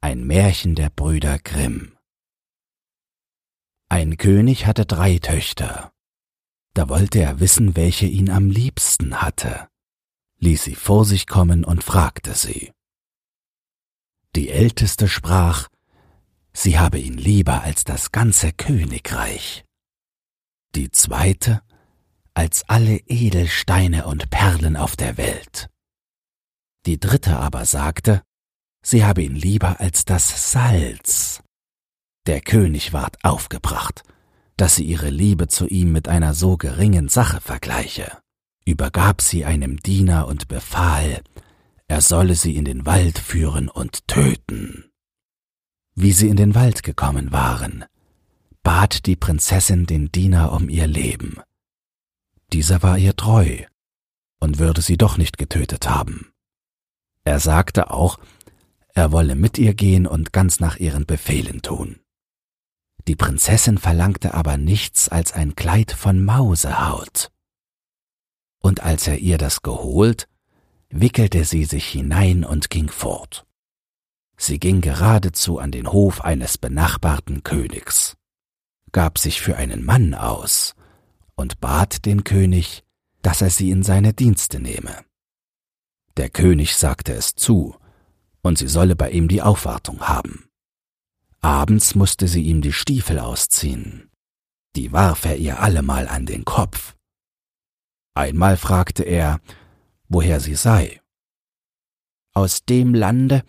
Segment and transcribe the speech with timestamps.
[0.00, 1.96] ein Märchen der Brüder Grimm.
[3.88, 5.92] Ein König hatte drei Töchter.
[6.74, 9.68] Da wollte er wissen, welche ihn am liebsten hatte,
[10.38, 12.72] ließ sie vor sich kommen und fragte sie.
[14.36, 15.68] Die älteste sprach,
[16.52, 19.64] sie habe ihn lieber als das ganze Königreich.
[20.74, 21.62] Die zweite,
[22.34, 25.68] als alle Edelsteine und Perlen auf der Welt.
[26.86, 28.22] Die dritte aber sagte,
[28.82, 31.42] sie habe ihn lieber als das Salz.
[32.26, 34.02] Der König ward aufgebracht,
[34.56, 38.18] dass sie ihre Liebe zu ihm mit einer so geringen Sache vergleiche,
[38.64, 41.22] übergab sie einem Diener und befahl,
[41.86, 44.90] er solle sie in den Wald führen und töten.
[45.94, 47.84] Wie sie in den Wald gekommen waren,
[48.62, 51.40] bat die Prinzessin den Diener um ihr Leben.
[52.52, 53.64] Dieser war ihr treu
[54.40, 56.30] und würde sie doch nicht getötet haben.
[57.24, 58.18] Er sagte auch,
[58.98, 62.00] er wolle mit ihr gehen und ganz nach ihren Befehlen tun.
[63.06, 67.30] Die Prinzessin verlangte aber nichts als ein Kleid von Mausehaut.
[68.60, 70.28] Und als er ihr das geholt,
[70.90, 73.46] wickelte sie sich hinein und ging fort.
[74.36, 78.16] Sie ging geradezu an den Hof eines benachbarten Königs,
[78.92, 80.74] gab sich für einen Mann aus
[81.34, 82.84] und bat den König,
[83.22, 85.04] dass er sie in seine Dienste nehme.
[86.16, 87.76] Der König sagte es zu,
[88.42, 90.48] und sie solle bei ihm die Aufwartung haben.
[91.40, 94.10] Abends musste sie ihm die Stiefel ausziehen.
[94.76, 96.94] Die warf er ihr allemal an den Kopf.
[98.14, 99.40] Einmal fragte er,
[100.08, 101.00] woher sie sei.
[102.32, 103.44] Aus dem Lande,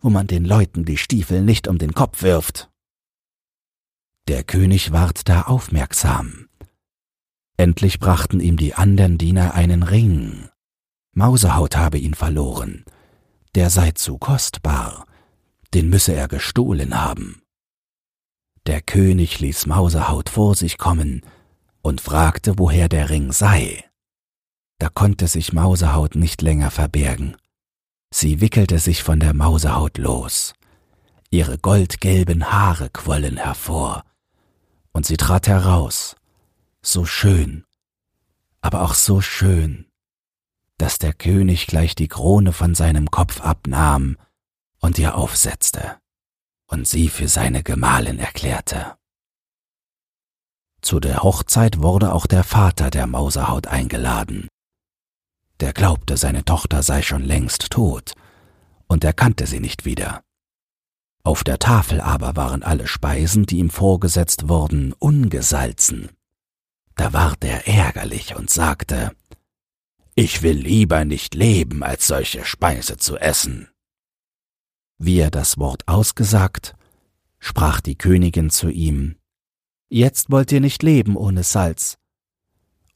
[0.00, 2.70] wo man den Leuten die Stiefel nicht um den Kopf wirft.
[4.28, 6.48] Der König ward da aufmerksam.
[7.56, 10.48] Endlich brachten ihm die andern Diener einen Ring.
[11.14, 12.84] Mausehaut habe ihn verloren,
[13.54, 15.06] der sei zu kostbar,
[15.74, 17.42] den müsse er gestohlen haben.
[18.66, 21.22] Der König ließ Mausehaut vor sich kommen
[21.82, 23.84] und fragte, woher der Ring sei.
[24.78, 27.36] Da konnte sich Mausehaut nicht länger verbergen.
[28.10, 30.54] Sie wickelte sich von der Mausehaut los.
[31.30, 34.04] Ihre goldgelben Haare quollen hervor,
[34.92, 36.14] und sie trat heraus,
[36.82, 37.64] so schön,
[38.60, 39.86] aber auch so schön,
[40.82, 44.16] dass der König gleich die Krone von seinem Kopf abnahm
[44.80, 45.96] und ihr aufsetzte
[46.66, 48.96] und sie für seine Gemahlin erklärte.
[50.80, 54.48] Zu der Hochzeit wurde auch der Vater der Mauserhaut eingeladen.
[55.60, 58.14] Der glaubte, seine Tochter sei schon längst tot,
[58.88, 60.24] und er kannte sie nicht wieder.
[61.22, 66.08] Auf der Tafel aber waren alle Speisen, die ihm vorgesetzt wurden, ungesalzen.
[66.96, 69.12] Da ward er ärgerlich und sagte,
[70.14, 73.68] ich will lieber nicht leben, als solche Speise zu essen.
[74.98, 76.74] Wie er das Wort ausgesagt,
[77.38, 79.16] sprach die Königin zu ihm,
[79.88, 81.98] Jetzt wollt ihr nicht leben ohne Salz.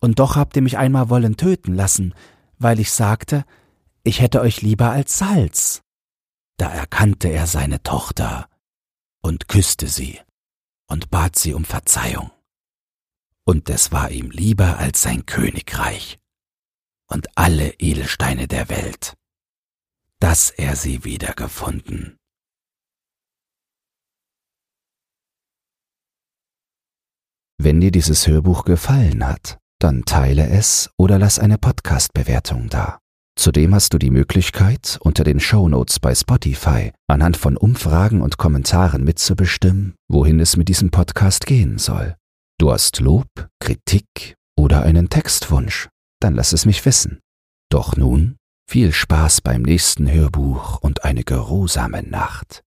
[0.00, 2.14] Und doch habt ihr mich einmal wollen töten lassen,
[2.58, 3.44] weil ich sagte,
[4.02, 5.82] ich hätte euch lieber als Salz.
[6.56, 8.48] Da erkannte er seine Tochter
[9.20, 10.20] und küsste sie
[10.86, 12.30] und bat sie um Verzeihung.
[13.44, 16.18] Und es war ihm lieber als sein Königreich
[17.08, 19.14] und alle Edelsteine der Welt,
[20.20, 22.16] dass er sie wiedergefunden.
[27.58, 32.98] Wenn dir dieses Hörbuch gefallen hat, dann teile es oder lass eine Podcast-Bewertung da.
[33.38, 39.04] Zudem hast du die Möglichkeit, unter den Shownotes bei Spotify anhand von Umfragen und Kommentaren
[39.04, 42.16] mitzubestimmen, wohin es mit diesem Podcast gehen soll.
[42.58, 43.28] Du hast Lob,
[43.60, 45.88] Kritik oder einen Textwunsch
[46.20, 47.20] dann lass es mich wissen.
[47.70, 48.36] Doch nun
[48.68, 52.62] viel Spaß beim nächsten Hörbuch und eine geruhsame Nacht.